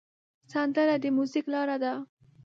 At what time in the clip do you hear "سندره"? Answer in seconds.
0.51-0.95